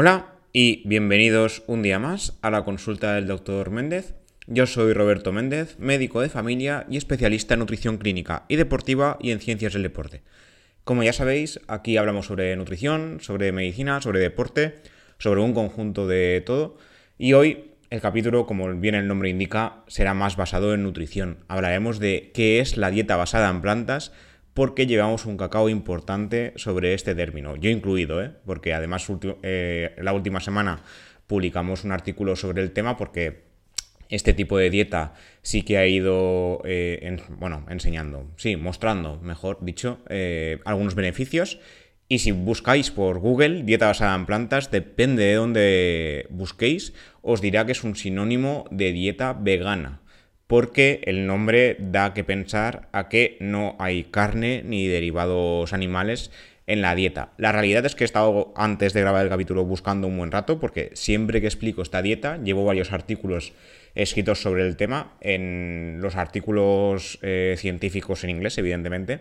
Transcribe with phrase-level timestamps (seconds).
[0.00, 4.14] Hola y bienvenidos un día más a la consulta del doctor Méndez.
[4.46, 9.32] Yo soy Roberto Méndez, médico de familia y especialista en nutrición clínica y deportiva y
[9.32, 10.22] en ciencias del deporte.
[10.84, 14.76] Como ya sabéis, aquí hablamos sobre nutrición, sobre medicina, sobre deporte,
[15.18, 16.78] sobre un conjunto de todo.
[17.18, 21.38] Y hoy el capítulo, como bien el nombre indica, será más basado en nutrición.
[21.48, 24.12] Hablaremos de qué es la dieta basada en plantas
[24.58, 28.32] porque llevamos un cacao importante sobre este término, yo incluido, ¿eh?
[28.44, 29.06] porque además
[29.44, 30.82] eh, la última semana
[31.28, 33.44] publicamos un artículo sobre el tema porque
[34.08, 40.00] este tipo de dieta sí que ha ido, eh, bueno, enseñando, sí, mostrando, mejor dicho,
[40.64, 41.60] algunos beneficios.
[42.08, 47.64] Y si buscáis por Google dieta basada en plantas, depende de dónde busquéis, os dirá
[47.64, 50.00] que es un sinónimo de dieta vegana
[50.48, 56.32] porque el nombre da que pensar a que no hay carne ni derivados animales
[56.66, 57.32] en la dieta.
[57.36, 60.58] La realidad es que he estado antes de grabar el capítulo buscando un buen rato
[60.58, 63.52] porque siempre que explico esta dieta llevo varios artículos
[63.94, 69.20] escritos sobre el tema en los artículos eh, científicos en inglés evidentemente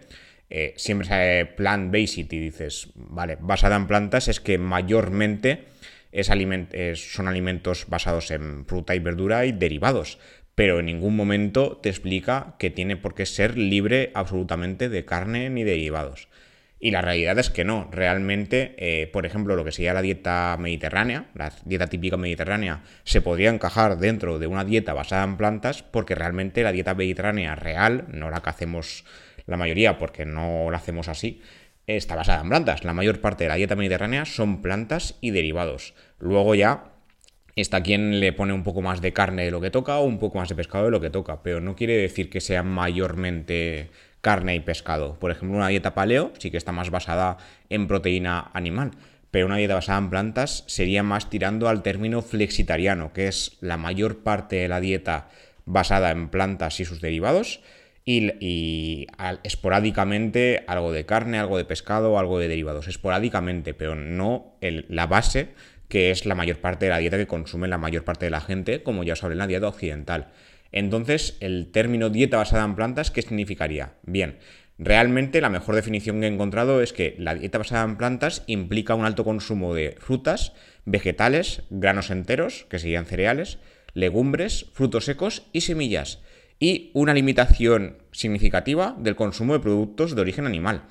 [0.50, 5.64] eh, siempre sale plant-based y dices vale basada en plantas es que mayormente
[6.12, 10.20] es son alimentos basados en fruta y verdura y derivados
[10.58, 15.52] pero en ningún momento te explica que tiene por qué ser libre absolutamente de carne
[15.52, 16.30] ni derivados.
[16.80, 17.88] Y la realidad es que no.
[17.92, 23.22] Realmente, eh, por ejemplo, lo que sería la dieta mediterránea, la dieta típica mediterránea, se
[23.22, 28.06] podría encajar dentro de una dieta basada en plantas porque realmente la dieta mediterránea real,
[28.12, 29.06] no la que hacemos
[29.46, 31.40] la mayoría porque no la hacemos así,
[31.86, 32.84] está basada en plantas.
[32.84, 35.94] La mayor parte de la dieta mediterránea son plantas y derivados.
[36.18, 36.97] Luego ya
[37.62, 40.20] está quien le pone un poco más de carne de lo que toca o un
[40.20, 43.90] poco más de pescado de lo que toca, pero no quiere decir que sea mayormente
[44.22, 45.18] carne y pescado.
[45.20, 47.38] Por ejemplo, una dieta paleo sí que está más basada
[47.70, 48.92] en proteína animal,
[49.32, 53.78] pero una dieta basada en plantas sería más tirando al término flexitariano, que es la
[53.78, 55.30] mayor parte de la dieta
[55.66, 57.62] basada en plantas y sus derivados.
[58.10, 59.08] Y,
[59.44, 62.88] esporádicamente algo de carne, algo de pescado, algo de derivados.
[62.88, 65.50] Esporádicamente, pero no la base
[65.88, 68.42] que es la mayor parte de la dieta que consume la mayor parte de la
[68.42, 70.28] gente, como ya os hablé en la dieta occidental.
[70.72, 73.94] Entonces, el término dieta basada en plantas, ¿qué significaría?
[74.04, 74.38] Bien,
[74.78, 78.96] realmente la mejor definición que he encontrado es que la dieta basada en plantas implica
[78.96, 80.54] un alto consumo de frutas,
[80.86, 83.60] vegetales, granos enteros, que serían cereales,
[83.94, 86.20] legumbres, frutos secos y semillas,
[86.60, 90.84] y una limitación significativa del consumo de productos de origen animal.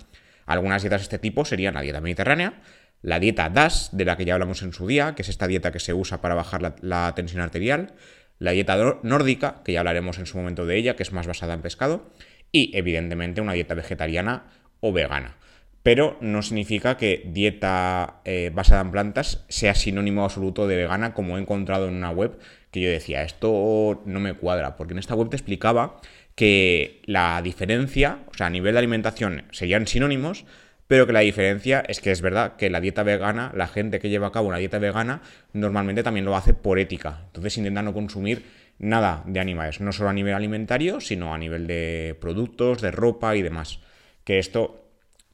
[0.47, 2.63] Algunas dietas de este tipo serían la dieta mediterránea,
[3.03, 5.73] la dieta DAS, de la que ya hablamos en su día, que es esta dieta
[5.73, 7.95] que se usa para bajar la, tensión arterial,
[8.39, 11.55] la dieta nórdica, que ya hablaremos en su momento de ella, que es más basada
[11.55, 12.11] en pescado,
[12.53, 14.45] y evidentemente una dieta vegetariana
[14.81, 15.37] o vegana.
[15.83, 21.39] Pero no significa que dieta eh, basada en plantas sea sinónimo absoluto de vegana, como
[21.39, 22.39] he encontrado en una web
[22.73, 26.01] que yo decía, esto no me cuadra, porque en esta web te explicaba
[26.35, 30.45] que la diferencia, o sea, a nivel de alimentación serían sinónimos,
[30.87, 34.09] pero que la diferencia es que es verdad que la dieta vegana, la gente que
[34.09, 37.23] lleva a cabo una dieta vegana, normalmente también lo hace por ética.
[37.27, 38.45] Entonces intenta no consumir
[38.79, 43.35] nada de animales, no solo a nivel alimentario, sino a nivel de productos, de ropa
[43.37, 43.81] y demás.
[44.25, 44.87] Que esto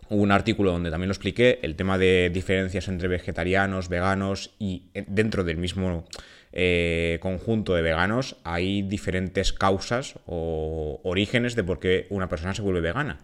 [0.09, 4.91] hubo un artículo donde también lo expliqué, el tema de diferencias entre vegetarianos, veganos y
[4.95, 6.05] eh, dentro del mismo
[6.53, 12.63] eh, conjunto de veganos hay diferentes causas o orígenes de por qué una persona se
[12.63, 13.19] vuelve vegana.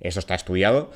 [0.00, 0.92] Esto está estudiado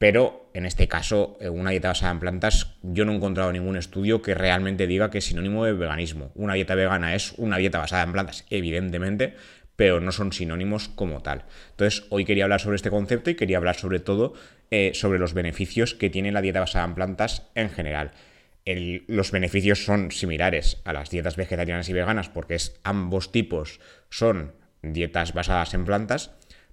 [0.00, 3.76] pero en este caso, eh, una dieta basada en plantas, yo no he encontrado ningún
[3.76, 6.32] estudio que realmente diga que es sinónimo de veganismo.
[6.34, 9.34] Una dieta vegana es una dieta basada en plantas, evidentemente,
[9.76, 11.44] pero no son sinónimos como tal.
[11.72, 14.32] Entonces, hoy quería hablar sobre este concepto y quería hablar sobre todo
[14.70, 18.12] eh, sobre los beneficios que tiene la dieta basada en plantas en general.
[18.64, 25.34] los beneficios son similares a las dietas vegetarianas y veganas porque ambos tipos son dietas
[25.34, 26.30] basadas en plantas,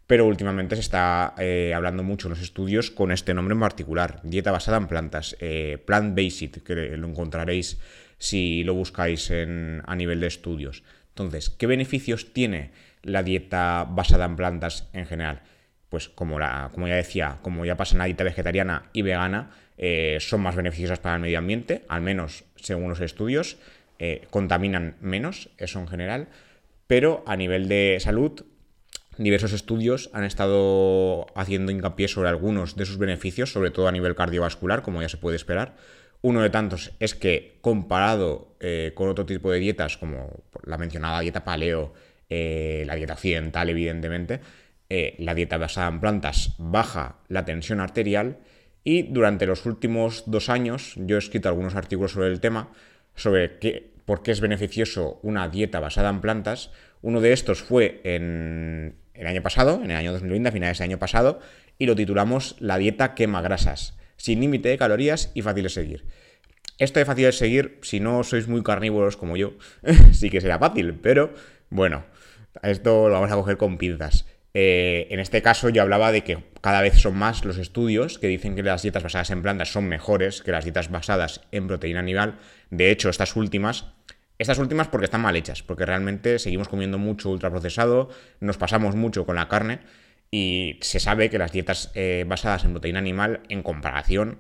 [0.08, 4.22] pero últimamente se está eh, hablando mucho en los estudios con este nombre en particular,
[4.24, 7.78] dieta basada en plantas, eh, plant-based, que lo encontraréis
[8.18, 10.84] si lo buscáis a nivel de estudios.
[11.10, 12.72] Entonces, ¿qué beneficios tiene
[13.04, 15.42] la dieta basada en plantas en general?
[15.90, 20.42] Pues como ya decía, como ya pasa en la dieta vegetariana y vegana, eh, son
[20.42, 23.58] más beneficiosas para el medio ambiente, al menos según los estudios,
[24.30, 26.28] contaminan menos, eso en general,
[26.86, 28.46] pero a nivel de salud
[29.18, 34.16] diversos estudios han estado haciendo hincapié sobre algunos de sus beneficios, sobre todo a nivel
[34.16, 35.76] cardiovascular, como ya se puede esperar.
[36.22, 41.20] Uno de tantos es que comparado eh, con otro tipo de dietas, como la mencionada
[41.20, 41.94] dieta paleo,
[42.30, 44.42] eh, la dieta occidental, evidentemente,
[44.90, 48.38] eh, la dieta basada en plantas baja la tensión arterial
[48.84, 52.72] Y durante los últimos dos años yo he escrito algunos artículos sobre el tema,
[53.16, 56.72] sobre qué, por qué es beneficioso una dieta basada en plantas.
[57.02, 60.90] Uno de estos fue en el año pasado, en el año 2020, a finales del
[60.90, 61.40] año pasado,
[61.78, 66.06] y lo titulamos La dieta quema grasas, sin límite de calorías y fácil de seguir.
[66.78, 69.54] Esto de fácil de seguir, si no sois muy carnívoros como yo,
[70.12, 71.34] sí que será fácil, pero
[71.70, 72.06] bueno,
[72.62, 74.26] esto lo vamos a coger con pinzas.
[74.54, 78.28] Eh, en este caso yo hablaba de que cada vez son más los estudios que
[78.28, 82.00] dicen que las dietas basadas en plantas son mejores que las dietas basadas en proteína
[82.00, 82.40] animal.
[82.72, 83.86] De hecho, estas últimas,
[84.38, 89.26] estas últimas porque están mal hechas, porque realmente seguimos comiendo mucho ultraprocesado, nos pasamos mucho
[89.26, 89.80] con la carne
[90.30, 94.40] y se sabe que las dietas eh, basadas en proteína animal, en comparación,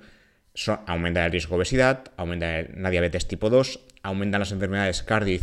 [0.85, 5.39] aumentan el riesgo de obesidad, aumentan la diabetes tipo 2, aumentan las enfermedades cardio y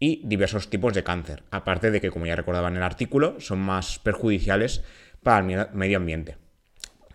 [0.00, 1.42] y diversos tipos de cáncer.
[1.50, 4.82] Aparte de que, como ya recordaba en el artículo, son más perjudiciales
[5.24, 6.36] para el medio ambiente.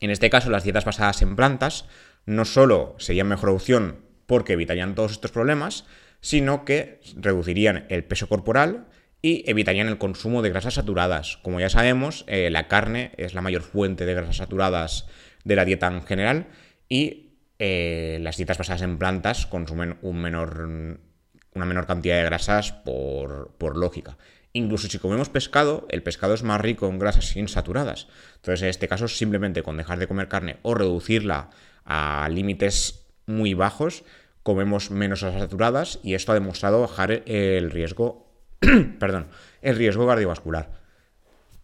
[0.02, 1.86] En este caso, las dietas basadas en plantas
[2.26, 5.86] no solo serían mejor opción porque evitarían todos estos problemas,
[6.24, 8.88] sino que reducirían el peso corporal
[9.22, 11.38] y evitarían el consumo de grasas saturadas.
[11.44, 15.06] Como ya sabemos, eh, la carne es la mayor fuente de grasas saturadas
[15.44, 16.48] de la dieta en general
[16.88, 24.18] y eh, las dietas basadas en plantas consumen una menor cantidad de grasas por, lógica.
[24.54, 28.08] Incluso si comemos pescado, el pescado es más rico en grasas insaturadas.
[28.36, 31.50] Entonces, en este caso, simplemente con dejar de comer carne o reducirla
[31.84, 34.06] a límites muy bajos,
[34.44, 38.28] comemos menos grasas saturadas y esto ha demostrado bajar el riesgo,
[39.00, 39.28] perdón,
[39.62, 40.72] el riesgo cardiovascular.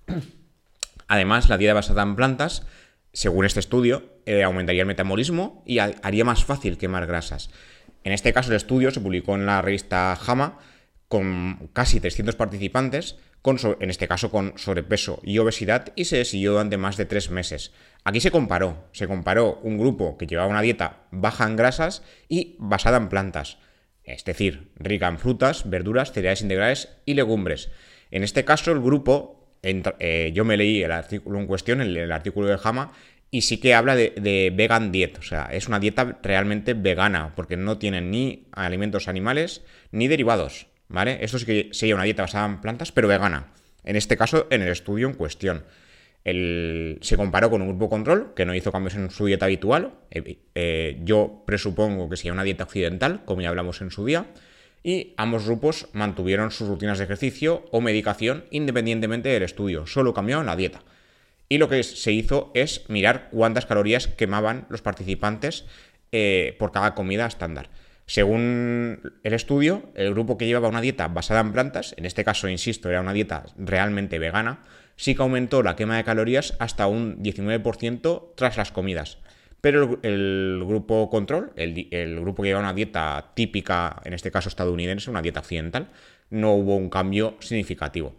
[1.08, 2.66] Además, la dieta basada en plantas,
[3.14, 7.50] según este estudio, eh, aumentaría el metabolismo y haría más fácil quemar grasas.
[8.04, 10.60] En este caso, el estudio se publicó en la revista JAMA
[11.10, 16.52] con casi 300 participantes, con, en este caso con sobrepeso y obesidad, y se siguió
[16.54, 17.74] durante más de tres meses.
[18.06, 22.56] Aquí se comparó, se comparó un grupo que llevaba una dieta baja en grasas y
[22.60, 23.58] basada en plantas,
[24.04, 27.70] es decir, rica en frutas, verduras, cereales integrales y legumbres.
[28.12, 32.12] En este caso, el grupo, eh, yo me leí el artículo en cuestión, el, el
[32.12, 32.94] artículo de JAMA,
[33.32, 37.58] y sí que habla de, vegan diet, o sea, es una dieta realmente vegana, porque
[37.58, 41.24] no tiene ni alimentos animales ni derivados, ¿vale?
[41.24, 43.48] Esto sí que sería una dieta basada en plantas, pero vegana.
[43.84, 45.64] En este caso, en el estudio en cuestión.
[46.26, 49.94] se comparó con un grupo control que no hizo cambios en su dieta habitual.
[50.12, 54.26] Eh, eh, yo presupongo que sería una dieta occidental, como ya hablamos en su día.
[54.84, 60.46] Y ambos grupos mantuvieron sus rutinas de ejercicio o medicación independientemente del estudio, solo cambiaron
[60.46, 60.84] la dieta.
[61.50, 65.66] Y lo que se hizo es mirar cuántas calorías quemaban los participantes
[66.12, 67.70] eh, por cada comida estándar.
[68.10, 72.50] Según el estudio, el grupo que llevaba una dieta basada en plantas, en este caso,
[72.50, 74.64] insisto, era una dieta realmente vegana,
[74.96, 79.20] sí que aumentó la quema de calorías hasta un 19% tras las comidas.
[79.62, 85.12] Pero el, grupo control, el, grupo que llevaba una dieta típica, en este caso estadounidense,
[85.12, 85.90] una dieta occidental,
[86.32, 88.16] no hubo un cambio significativo.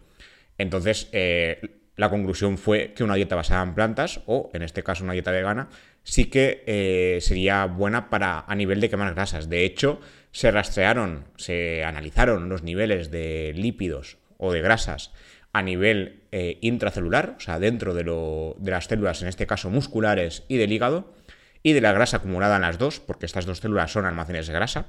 [0.57, 5.03] Entonces, eh, la conclusión fue que una dieta basada en plantas, o en este caso
[5.03, 5.67] una dieta vegana,
[6.03, 9.49] sí que eh, sería buena para a nivel de quemar grasas.
[9.49, 9.99] De hecho,
[10.31, 15.11] se rastrearon, se analizaron los niveles de lípidos o de grasas
[15.53, 20.43] a nivel eh, intracelular, o sea, dentro de, de las células, en este caso musculares
[20.47, 21.13] y del hígado,
[21.61, 24.53] y de la grasa acumulada en las dos, porque estas dos células son almacenes de
[24.53, 24.85] grasa,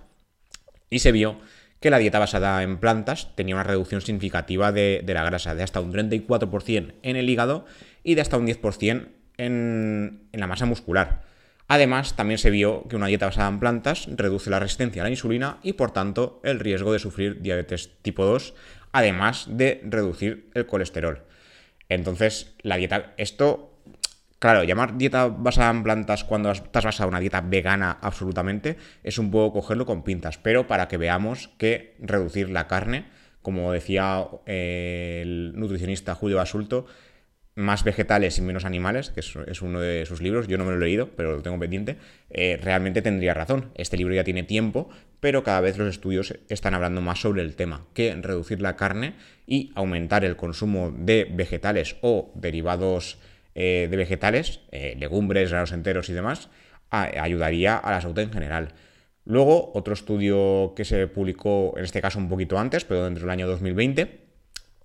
[0.88, 1.40] y se vio
[1.80, 5.80] que la dieta basada en plantas tenía una reducción significativa de, la grasa, de hasta
[5.80, 7.66] un 34% en el hígado
[8.04, 11.22] y de hasta un 10% en, la masa muscular.
[11.68, 15.10] Además, también se vio que una dieta basada en plantas reduce la resistencia a la
[15.10, 18.54] insulina y, por tanto, el riesgo de sufrir diabetes tipo 2,
[18.92, 21.22] además de reducir el colesterol.
[21.88, 23.72] Entonces, la dieta, esto
[24.42, 29.18] Claro, llamar dieta basada en plantas cuando estás basada en una dieta vegana absolutamente es
[29.18, 33.04] un poco cogerlo con pintas, pero para que veamos que reducir la carne,
[33.40, 36.86] como decía eh, el nutricionista Julio Basulto,
[37.54, 40.78] más vegetales y menos animales, que es, uno de sus libros, yo no me lo
[40.78, 41.96] he leído, pero lo tengo pendiente,
[42.30, 43.70] eh, realmente tendría razón.
[43.74, 44.88] Este libro ya tiene tiempo,
[45.20, 49.14] pero cada vez los estudios están hablando más sobre el tema, que reducir la carne
[49.46, 53.18] y aumentar el consumo de vegetales o derivados
[53.54, 56.48] eh, de vegetales, eh, legumbres, granos enteros y demás,
[56.90, 58.74] ayudaría a la salud en general.
[59.24, 63.30] Luego, otro estudio que se publicó, en este caso un poquito antes, pero dentro del
[63.30, 64.20] año 2020,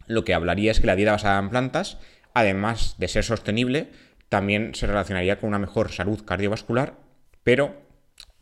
[0.05, 1.97] lo que hablaría es que la dieta basada en plantas,
[2.39, 3.89] además de ser sostenible,
[4.29, 6.97] también se relacionaría con una mejor salud cardiovascular,
[7.43, 7.81] pero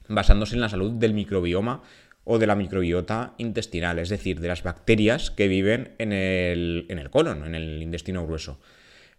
[0.07, 1.81] basándose en la salud del microbioma
[2.23, 6.99] o de la microbiota intestinal, es decir, de las bacterias que viven en el, en
[6.99, 8.59] el colon, en el intestino grueso.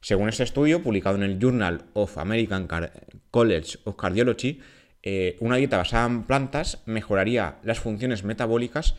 [0.00, 2.68] Según este estudio, publicado en el Journal of American
[3.30, 4.60] College of Cardiology,
[5.02, 8.96] eh, una dieta basada en plantas mejoraría las funciones metabólicas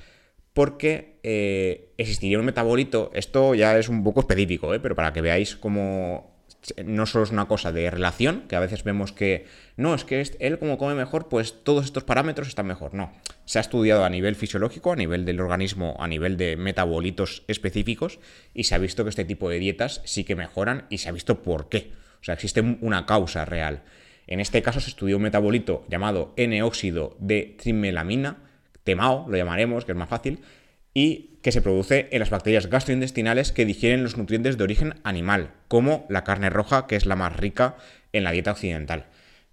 [0.57, 4.79] porque eh, existiría un metabolito, esto ya es un poco específico, ¿eh?
[4.79, 6.35] pero para que veáis cómo
[6.83, 9.45] no solo es una cosa de relación, que a veces vemos que
[9.75, 12.95] no, es que él como come mejor, pues todos estos parámetros están mejor.
[12.95, 13.13] No,
[13.45, 18.17] se ha estudiado a nivel fisiológico, a nivel del organismo, a nivel de metabolitos específicos,
[18.55, 21.11] y se ha visto que este tipo de dietas sí que mejoran y se ha
[21.11, 21.91] visto por qué.
[22.19, 23.83] O sea, existe una causa real.
[24.25, 28.46] En este caso se estudió un metabolito llamado N-óxido de trimelamina,
[28.87, 30.39] TEMAO lo llamaremos, que es más fácil,
[30.93, 35.51] y que se produce en las bacterias gastrointestinales que digieren los nutrientes de origen animal,
[35.67, 37.75] como la carne roja, que es la más rica
[38.13, 39.05] en la dieta occidental.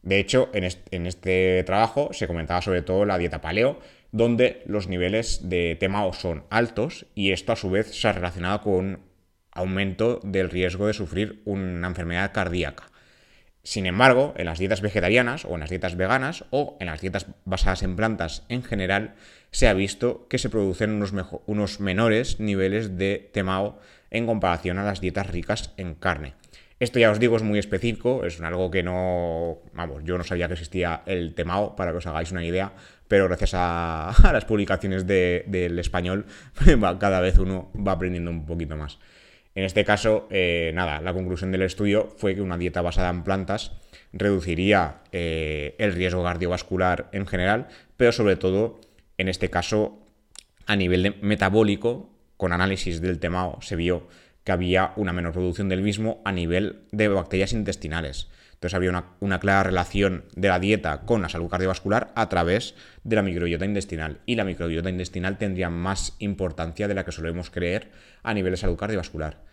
[0.03, 0.65] De hecho, en
[1.07, 3.81] este, trabajo se comentaba sobre todo la dieta paleo,
[4.13, 8.61] donde los niveles de TMAO son altos y esto a su vez se ha relacionado
[8.61, 9.01] con
[9.51, 12.85] aumento del riesgo de sufrir una enfermedad cardíaca.
[13.65, 17.27] Sin embargo, en las dietas vegetarianas o en las dietas veganas o en las dietas
[17.47, 19.15] basadas en plantas en general,
[19.53, 21.15] se ha visto que se producen unos,
[21.47, 23.79] unos menores niveles de temao
[24.11, 26.35] en comparación a las dietas ricas en carne.
[26.79, 30.47] Esto ya os digo es muy específico, es algo que no, vamos, yo no sabía
[30.47, 32.73] que existía el temao, para que os hagáis una idea,
[33.09, 36.27] pero gracias a, las publicaciones del español,
[37.01, 38.99] cada vez uno va aprendiendo un poquito más.
[39.55, 43.23] En este caso, eh, nada, la conclusión del estudio fue que una dieta basada en
[43.23, 43.73] plantas
[44.13, 48.81] reduciría eh, el riesgo cardiovascular en general, pero sobre todo
[49.17, 50.01] en este caso,
[50.67, 54.09] a nivel metabólico, con análisis del temao, se vio
[54.43, 58.29] que había una menor producción del mismo a nivel de bacterias intestinales.
[58.55, 62.75] Entonces había una, una, clara relación de la dieta con la salud cardiovascular a través
[63.05, 64.21] de la microbiota intestinal.
[64.27, 67.91] Y la microbiota intestinal tendría más importancia de la que solemos creer
[68.23, 69.44] a nivel de salud cardiovascular.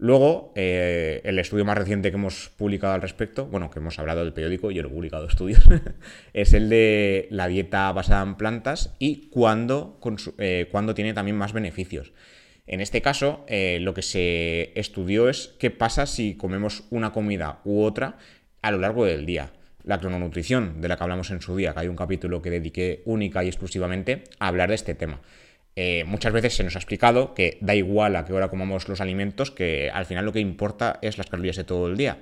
[0.00, 4.22] Luego, eh, el estudio más reciente que hemos publicado al respecto, bueno, que hemos hablado
[4.22, 5.60] del periódico, yo no he publicado estudios,
[6.32, 9.98] es el de la dieta basada en plantas y cuándo,
[10.38, 12.12] eh, tiene también más beneficios.
[12.68, 17.60] En este caso, eh, lo que se estudió es qué pasa si comemos una comida
[17.64, 18.18] u otra
[18.62, 19.50] a lo largo del día.
[19.82, 23.02] La crononutrición, de la que hablamos en su día, que hay un capítulo que dediqué
[23.04, 25.20] única y exclusivamente a hablar de este tema.
[25.80, 29.00] Eh, muchas veces se nos ha explicado que da igual a qué hora comamos los
[29.00, 32.18] alimentos, que al final lo que importa es las calorías de todo el día.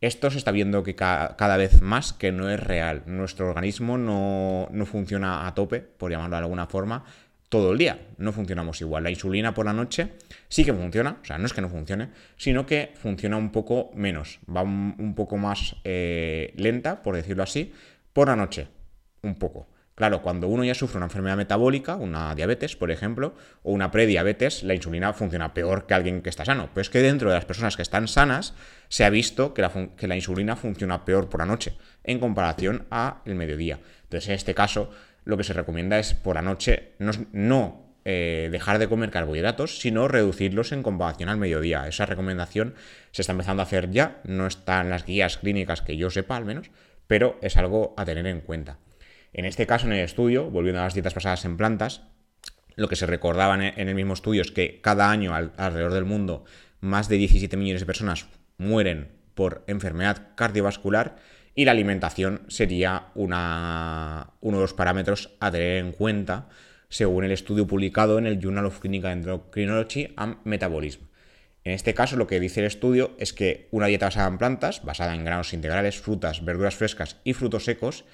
[0.00, 3.04] Esto se está viendo que cada vez más que no es real.
[3.06, 7.04] Nuestro organismo no, funciona a tope, por llamarlo de alguna forma,
[7.48, 7.96] todo el día.
[8.18, 9.04] No funcionamos igual.
[9.04, 10.14] La insulina por la noche
[10.48, 13.92] sí que funciona, o sea, no es que no funcione, sino que funciona un poco
[13.94, 17.72] menos, va un, poco más eh, lenta, por decirlo así,
[18.12, 18.66] por la noche,
[19.22, 19.68] un poco.
[19.96, 24.62] Claro, cuando uno ya sufre una enfermedad metabólica, una diabetes, por ejemplo, o una prediabetes,
[24.62, 26.68] la insulina funciona peor que alguien que está sano.
[26.74, 28.52] Pero es que dentro de las personas que están sanas
[28.88, 33.80] se ha visto que la, insulina funciona peor por la noche en comparación al mediodía.
[34.02, 34.90] Entonces, en este caso,
[35.24, 40.08] lo que se recomienda es por la noche no, eh, dejar de comer carbohidratos, sino
[40.08, 41.88] reducirlos en comparación al mediodía.
[41.88, 42.74] Esa recomendación
[43.12, 46.36] se está empezando a hacer ya, no está en las guías clínicas que yo sepa
[46.36, 46.70] al menos,
[47.06, 48.76] pero es algo a tener en cuenta.
[49.36, 52.00] En este caso, en el estudio, volviendo a las dietas basadas en plantas,
[52.74, 56.46] lo que se recordaba en el mismo estudio es que cada año alrededor del mundo
[56.80, 61.16] más de 17 millones de personas mueren por enfermedad cardiovascular
[61.54, 66.48] y la alimentación sería uno de los parámetros a tener en cuenta
[66.88, 71.02] según el estudio publicado en el Journal of Clinical Endocrinology and Metabolism.
[71.62, 74.82] En este caso, lo que dice el estudio es que una dieta basada en plantas,
[74.82, 78.06] basada en granos integrales, frutas, verduras frescas y frutos secos,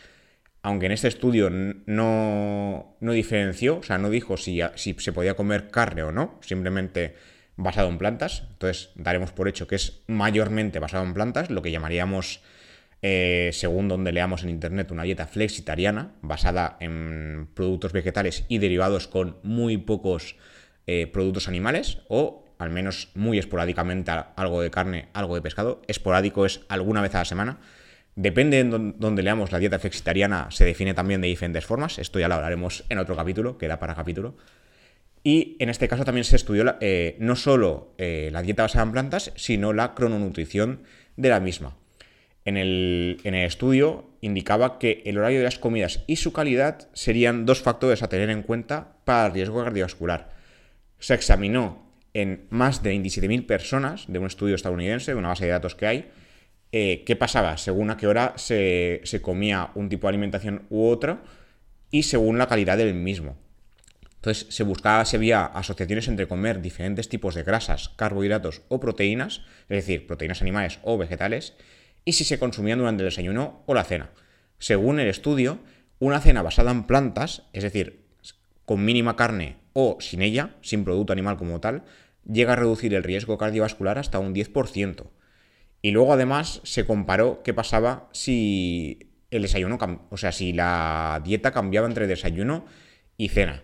[0.62, 5.70] aunque en este estudio no, diferenció, o sea, no dijo si, si, se podía comer
[5.70, 7.16] carne o no, simplemente
[7.56, 8.44] basado en plantas.
[8.52, 12.42] Entonces daremos por hecho que es mayormente basado en plantas, lo que llamaríamos,
[13.02, 19.08] eh, según donde leamos en internet, una dieta flexitariana, basada en productos vegetales y derivados
[19.08, 20.36] con muy pocos
[20.86, 25.82] eh, productos animales, o al menos muy esporádicamente algo de carne, algo de pescado.
[25.88, 27.58] Esporádico es alguna vez a la semana.
[28.14, 31.98] Depende de donde leamos la dieta flexitariana, se define también de diferentes formas.
[31.98, 34.36] Esto ya lo hablaremos en otro capítulo, que da para capítulo.
[35.24, 38.92] Y en este caso también se estudió eh, no solo eh, la dieta basada en
[38.92, 40.82] plantas, sino la crononutrición
[41.16, 41.76] de la misma.
[42.44, 46.88] En el, en el, estudio indicaba que el horario de las comidas y su calidad
[46.92, 50.30] serían dos factores a tener en cuenta para el riesgo cardiovascular.
[50.98, 55.52] Se examinó en más de 27.000 personas de un estudio estadounidense, de una base de
[55.52, 56.10] datos que hay,
[56.74, 61.20] eh, qué pasaba según a qué hora se, comía un tipo de alimentación u otro
[61.90, 63.36] y según la calidad del mismo.
[64.16, 69.42] Entonces se buscaba si había asociaciones entre comer diferentes tipos de grasas, carbohidratos o proteínas,
[69.68, 71.54] es decir, proteínas animales o vegetales,
[72.04, 74.10] y si se consumían durante el desayuno o la cena.
[74.58, 75.58] Según el estudio,
[75.98, 78.06] una cena basada en plantas, es decir,
[78.64, 81.84] con mínima carne o sin ella, sin producto animal como tal,
[82.24, 85.10] llega a reducir el riesgo cardiovascular hasta un 10%.
[85.82, 89.78] Y luego además se comparó qué pasaba si el desayuno,
[90.10, 92.64] o sea, si la dieta cambiaba entre desayuno
[93.16, 93.62] y cena.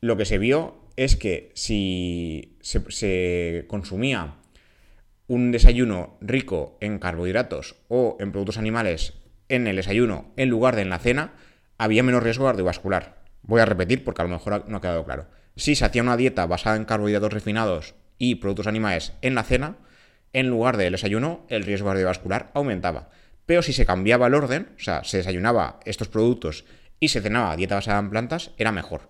[0.00, 4.36] Lo que se vio es que si se, consumía
[5.26, 9.14] un desayuno rico en carbohidratos o en productos animales
[9.48, 11.34] en el desayuno en lugar de en la cena,
[11.76, 13.22] había menos riesgo cardiovascular.
[13.42, 15.26] Voy a repetir porque a lo mejor no ha quedado claro.
[15.56, 19.76] Si se hacía una dieta basada en carbohidratos refinados y productos animales en la cena,
[20.32, 23.10] en lugar del desayuno, el riesgo cardiovascular aumentaba.
[23.46, 26.64] Pero si se cambiaba el orden, o sea, se desayunaba estos productos
[27.00, 29.08] y se cenaba dieta basada en plantas, era mejor.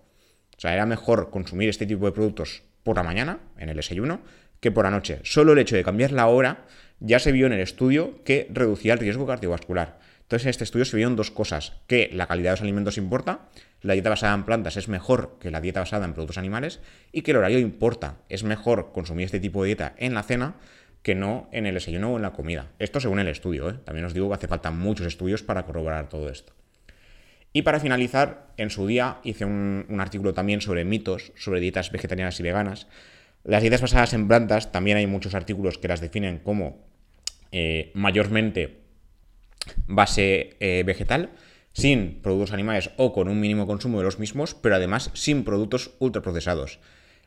[0.57, 4.21] O sea, era mejor consumir este tipo de productos por la mañana, en el desayuno,
[4.61, 5.21] que por la noche.
[5.25, 6.67] Solo el hecho de cambiar la hora
[7.01, 9.99] ya se vio en el estudio que reducía el riesgo cardiovascular.
[10.23, 13.49] Entonces, en este estudio se vieron dos cosas, que la calidad de los alimentos importa,
[13.81, 16.81] la dieta basada en plantas es mejor que la dieta basada en productos animales
[17.13, 18.19] y que el horario importa.
[18.29, 20.57] Es mejor consumir este tipo de dieta en la cena
[21.02, 22.73] que no en el desayuno o en la comida.
[22.78, 23.75] Esto según el estudio, ¿eh?
[23.85, 26.52] también os digo que hace falta muchos estudios para corroborar todo esto.
[27.52, 32.38] Y para finalizar, en su día hice un, artículo también sobre mitos, sobre dietas vegetarianas
[32.40, 32.87] y veganas.
[33.45, 36.87] Las dietas basadas en plantas, también hay muchos artículos que las definen como
[37.50, 38.83] eh, mayormente
[39.87, 41.31] base eh, vegetal,
[41.73, 45.93] sin productos animales o con un mínimo consumo de los mismos, pero además sin productos
[46.00, 46.81] ultraprocesados.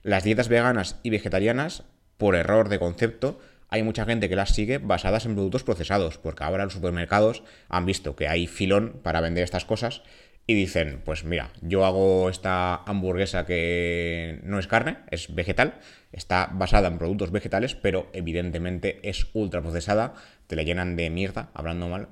[0.03, 1.83] Las dietas veganas y vegetarianas,
[2.17, 3.39] por error de concepto,
[3.71, 7.85] hay mucha gente que las sigue basadas en productos procesados, porque ahora los supermercados han
[7.85, 10.03] visto que hay filón para vender estas cosas
[10.45, 15.79] y dicen, pues mira, yo hago esta hamburguesa que no es carne, es vegetal,
[16.11, 20.15] está basada en productos vegetales, pero evidentemente es ultraprocesada,
[20.47, 22.09] te la llenan de mierda, hablando mal,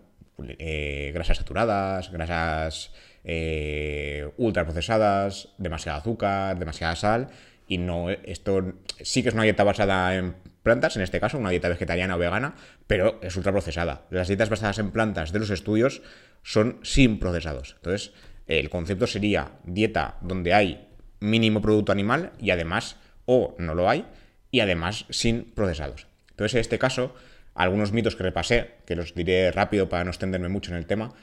[0.59, 2.93] eh, grasas saturadas, grasas
[3.25, 7.27] eh, ultraprocesadas, demasiado azúcar, demasiada sal,
[7.67, 10.35] y no, esto sí que es una dieta basada en
[10.69, 12.53] plantas, en este caso, una dieta vegetariana o vegana,
[12.85, 14.05] pero es ultraprocesada.
[14.11, 16.03] Las dietas basadas en plantas de los estudios
[16.43, 17.73] son sin procesados.
[17.77, 18.13] Entonces,
[18.45, 20.87] el concepto sería dieta donde hay
[21.21, 24.05] mínimo producto animal y además, o no lo hay,
[24.51, 26.05] y además sin procesados.
[26.29, 27.15] Entonces, en este caso,
[27.55, 31.13] algunos mitos que repasé, que los diré rápido para no extenderme mucho en el tema,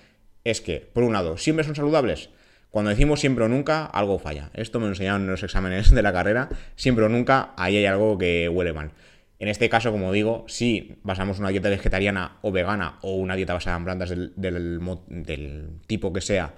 [0.42, 2.30] es que, por un lado, siempre son saludables.
[2.70, 4.50] Cuando decimos siempre o nunca, algo falla.
[4.54, 6.48] Esto me lo enseñaron en los exámenes de la carrera.
[6.74, 8.90] Siempre o nunca, ahí hay algo que huele mal.
[9.38, 13.52] En este caso, como digo, si basamos una dieta vegetariana o vegana o una dieta
[13.52, 16.54] basada en plantas del, tipo que sea,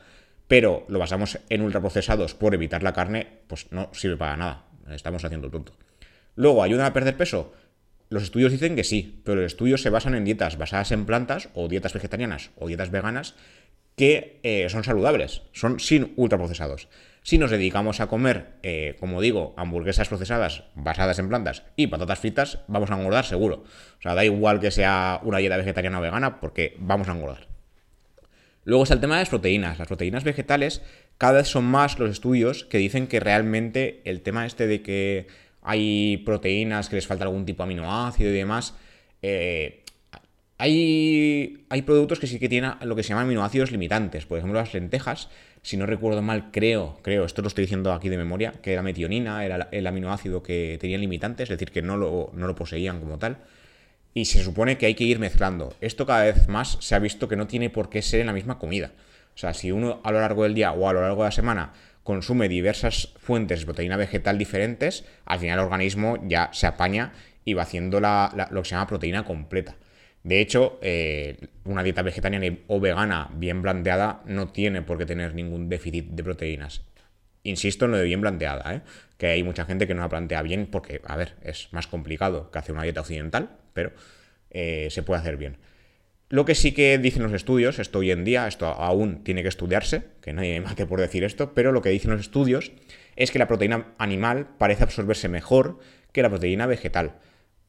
[0.46, 4.64] pero lo basamos en ultraprocesados por evitar la carne, pues no sirve para nada.
[4.90, 5.72] Estamos haciendo tonto.
[6.36, 7.52] Luego, ¿ayudan a perder peso?
[8.10, 11.50] Los estudios dicen que sí, pero los estudios se basan en dietas basadas en plantas
[11.54, 13.34] o dietas vegetarianas o dietas veganas
[13.96, 16.88] que eh, son saludables, son sin ultraprocesados.
[17.28, 22.20] Si nos dedicamos a comer, eh, como digo, hamburguesas procesadas basadas en plantas y patatas
[22.20, 23.64] fritas, vamos a engordar seguro.
[23.98, 27.46] O sea, da igual que sea una dieta vegetariana o vegana, porque vamos a engordar.
[28.64, 29.78] Luego está el tema de las proteínas.
[29.78, 30.80] Las proteínas vegetales,
[31.18, 35.26] cada vez son más los estudios que dicen que realmente el tema este de que
[35.60, 38.74] hay proteínas que les falta algún tipo de aminoácido y demás,
[39.20, 39.84] eh,
[40.56, 44.26] hay, hay productos que sí que tienen lo que se llaman aminoácidos limitantes.
[44.26, 45.28] Por ejemplo, las lentejas,
[45.62, 48.82] si no recuerdo mal, creo, creo, esto lo estoy diciendo aquí de memoria, que la
[48.82, 53.00] metionina era el aminoácido que tenía limitantes, es decir, que no lo, no lo poseían
[53.00, 53.38] como tal.
[54.14, 55.74] Y se supone que hay que ir mezclando.
[55.80, 58.32] Esto cada vez más se ha visto que no tiene por qué ser en la
[58.32, 58.92] misma comida.
[59.34, 61.32] O sea, si uno a lo largo del día o a lo largo de la
[61.32, 67.12] semana consume diversas fuentes de proteína vegetal diferentes, al final el organismo ya se apaña
[67.44, 69.76] y va haciendo lo que se llama proteína completa.
[70.24, 75.34] De hecho, eh, una dieta vegetariana o vegana bien planteada no tiene por qué tener
[75.34, 76.82] ningún déficit de proteínas.
[77.44, 78.80] Insisto en lo de bien planteada, ¿eh?
[79.16, 82.50] que hay mucha gente que no la plantea bien porque, a ver, es más complicado
[82.50, 83.92] que hacer una dieta occidental, pero
[84.50, 85.56] eh, se puede hacer bien.
[86.30, 89.48] Lo que sí que dicen los estudios, esto hoy en día, esto aún tiene que
[89.48, 92.72] estudiarse, que nadie me mate por decir esto, pero lo que dicen los estudios
[93.16, 95.78] es que la proteína animal parece absorberse mejor
[96.12, 97.14] que la proteína vegetal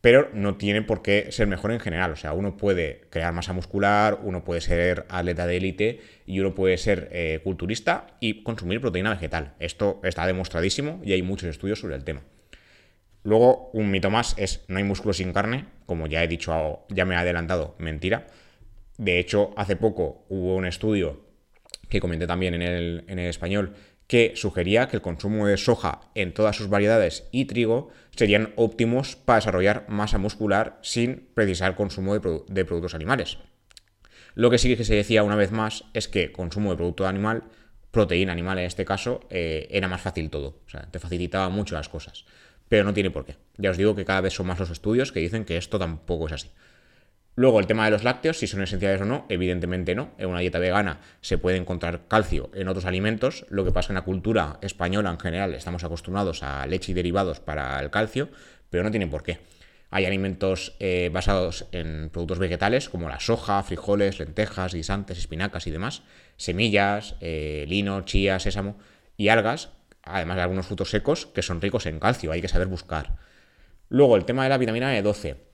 [0.02, 2.12] pero no tiene por qué ser mejor en general.
[2.12, 6.56] O sea, uno puede crear masa muscular, uno puede ser atleta de élite y uno
[6.56, 9.54] puede ser eh, culturista y consumir proteína vegetal.
[9.60, 12.22] Esto está demostradísimo y hay muchos estudios sobre el tema.
[13.24, 17.04] Luego, un mito más es no hay músculo sin carne, como ya he dicho, ya
[17.04, 18.28] me he adelantado, mentira.
[18.98, 21.26] De hecho, hace poco hubo un estudio
[21.90, 23.74] que comenté también en el, en el español
[24.10, 29.16] que sugería que el consumo de soja en todas sus variedades y trigo serían óptimos
[29.16, 33.38] para desarrollar masa muscular sin precisar consumo de, productos animales.
[34.34, 37.44] Lo que sí que se decía una vez más es que consumo de producto animal,
[37.92, 40.60] proteína animal en este caso, eh, era más fácil todo.
[40.66, 42.26] O sea, te facilitaba mucho las cosas.
[42.68, 43.36] Pero no tiene por qué.
[43.58, 46.26] Ya os digo que cada vez son más los estudios que dicen que esto tampoco
[46.26, 46.50] es así.
[47.40, 50.10] Luego, el tema de los lácteos, si son esenciales o no, evidentemente no.
[50.18, 53.46] En una dieta vegana se puede encontrar calcio en otros alimentos.
[53.48, 57.40] Lo que pasa en la cultura española en general estamos acostumbrados a leche y derivados
[57.40, 58.28] para el calcio,
[58.70, 59.40] pero no tiene por qué.
[59.90, 65.72] Hay alimentos eh, basados en productos vegetales como la soja, frijoles, lentejas, guisantes, espinacas y
[65.72, 66.02] demás,
[66.36, 68.78] semillas, eh, lino, chía, sésamo
[69.16, 69.70] y algas,
[70.04, 73.16] además de algunos frutos secos que son ricos en calcio, hay que saber buscar.
[73.88, 75.49] Luego, el tema de la vitamina B12.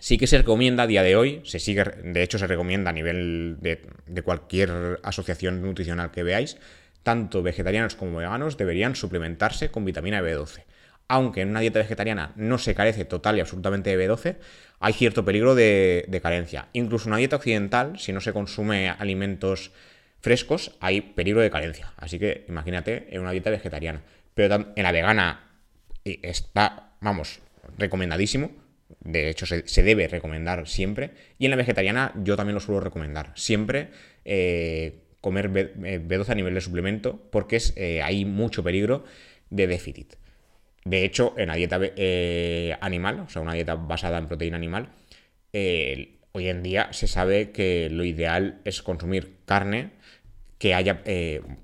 [0.00, 2.92] Sí que se recomienda a día de hoy, se sigue, de hecho se recomienda a
[2.92, 6.56] nivel de, cualquier asociación nutricional que veáis,
[7.02, 10.64] tanto vegetarianos como veganos deberían suplementarse con vitamina B12.
[11.08, 14.36] Aunque en una dieta vegetariana no se carece total y absolutamente de B12,
[14.78, 16.68] hay cierto peligro de, de carencia.
[16.74, 19.72] Incluso en una dieta occidental, si no se consume alimentos
[20.20, 21.92] frescos, hay peligro de carencia.
[21.96, 24.02] Así que imagínate en una dieta vegetariana.
[24.34, 25.48] Pero en la vegana
[26.04, 27.40] está, vamos,
[27.78, 28.67] recomendadísimo
[29.08, 31.12] de hecho, se, debe recomendar siempre.
[31.38, 33.32] Y en la vegetariana yo también lo suelo recomendar.
[33.36, 33.88] Siempre
[34.24, 39.04] eh, comer B12 a nivel de suplemento porque es, eh, hay mucho peligro
[39.48, 40.14] de déficit.
[40.84, 44.90] De hecho, en la dieta eh, animal, o sea, una dieta basada en proteína animal,
[46.32, 49.90] hoy en día se sabe que lo ideal es consumir carne
[50.58, 51.02] que haya,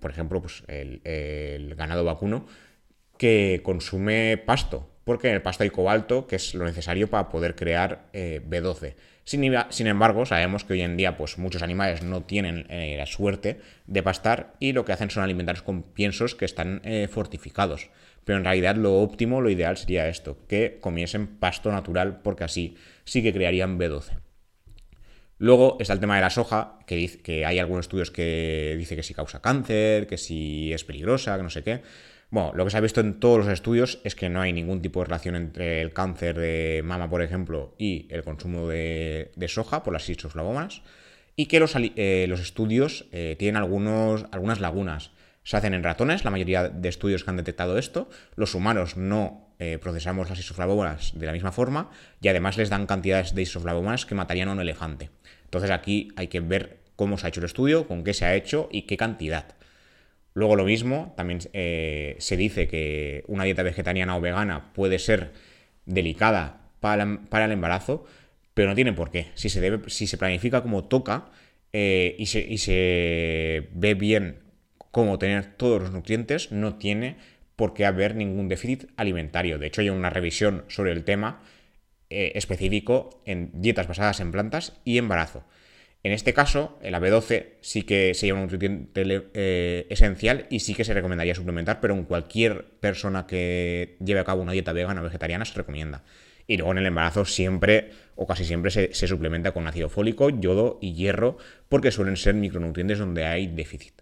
[0.01, 2.47] por ejemplo, pues el ganado vacuno
[3.19, 7.55] que consume pasto, porque en el pasto hay cobalto, que es lo necesario para poder
[7.55, 8.95] crear eh, B12.
[9.25, 13.59] Sin, embargo, sabemos que hoy en día pues, muchos animales no tienen eh, la suerte
[13.87, 17.91] de pastar y lo que hacen son alimentarse con piensos que están eh, fortificados.
[18.25, 22.77] Pero en realidad lo óptimo, lo ideal sería esto, que comiesen pasto natural porque así
[23.05, 24.19] sí que crearían B12.
[25.39, 29.03] Luego está el tema de la soja, que, que hay algunos estudios que dice que
[29.03, 31.83] si causa cáncer, que si es peligrosa, que no sé qué.
[32.35, 34.83] Bueno, lo que se ha visto en todos los estudios es que no hay ningún
[34.83, 39.85] tipo de relación entre el cáncer de mama, por ejemplo, y el consumo de, soja
[39.85, 40.83] por las isoflavonas
[41.37, 45.13] y que los, eh, estudios eh, tienen algunas lagunas.
[45.45, 48.09] Se hacen en ratones, la mayoría de estudios que han detectado esto.
[48.35, 52.87] Los humanos no eh, procesamos las isoflavonas de la misma forma y además les dan
[52.87, 55.11] cantidades de isoflavonas que matarían a un elefante.
[55.45, 58.35] Entonces aquí hay que ver cómo se ha hecho el estudio, con qué se ha
[58.35, 59.55] hecho y qué cantidad.
[60.35, 65.31] Luego lo mismo, también eh, se dice que una dieta vegetariana o vegana puede ser
[65.87, 67.05] delicada para,
[67.45, 68.05] el embarazo,
[68.53, 69.29] pero no tiene por qué.
[69.35, 71.31] Si se, se planifica como toca
[71.73, 74.41] eh, y, se, ve bien
[74.91, 77.17] cómo tener todos los nutrientes, no tiene
[77.55, 79.59] por qué haber ningún déficit alimentario.
[79.59, 81.43] De hecho, hay una revisión sobre el tema
[82.11, 85.45] eh, específico en dietas basadas en plantas y embarazo.
[86.05, 90.85] En este caso, el B12 sí que sería un nutriente eh, esencial y sí que
[90.85, 95.05] se recomendaría suplementar, pero en cualquier persona que lleve a cabo una dieta vegana o
[95.05, 96.05] vegetariana se recomienda.
[96.47, 100.79] Y luego en el embarazo siempre o casi siempre se, suplementa con ácido fólico, yodo
[100.83, 101.39] y hierro,
[101.71, 103.95] porque suelen ser micronutrientes donde hay déficit.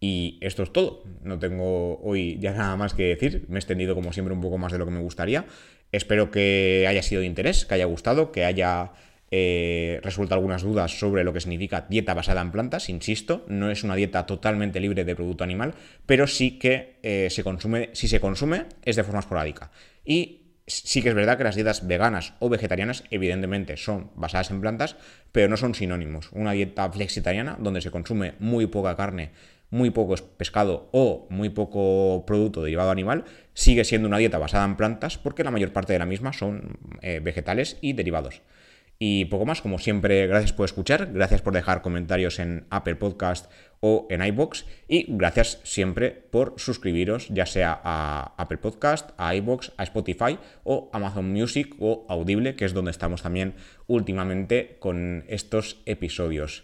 [0.00, 1.04] Y esto es todo.
[1.22, 3.44] No tengo hoy ya nada más que decir.
[3.48, 5.44] Me he extendido como siempre un poco más de lo que me gustaría.
[5.92, 8.92] Espero que haya sido de interés, que haya gustado, que haya
[9.34, 12.90] eh, resuelto algunas dudas sobre lo que significa dieta basada en plantas.
[12.90, 17.42] Insisto, no es una dieta totalmente libre de producto animal, pero sí que eh, se
[17.42, 19.70] consume, si se consume, es de forma esporádica.
[20.04, 24.60] Y sí que es verdad que las dietas veganas o vegetarianas, evidentemente, son basadas en
[24.60, 24.96] plantas,
[25.32, 26.30] pero no son sinónimos.
[26.32, 29.30] Una dieta flexitariana, donde se consume muy poca carne,
[29.70, 34.76] muy poco pescado o muy poco producto derivado animal, sigue siendo una dieta basada en
[34.76, 38.42] plantas porque la mayor parte de la misma son eh, vegetales y derivados.
[39.04, 43.50] Y poco más, como siempre, gracias por escuchar, gracias por dejar comentarios en Apple Podcast
[43.80, 49.72] o en iBox y gracias siempre por suscribiros ya sea a Apple Podcast, a iBox,
[49.76, 53.54] a Spotify o Amazon Music o Audible, que es donde estamos también
[53.88, 56.62] últimamente con estos episodios.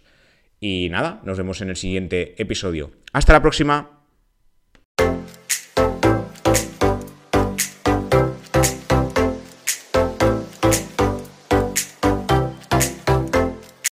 [0.60, 2.92] Y nada, nos vemos en el siguiente episodio.
[3.12, 3.97] Hasta la próxima.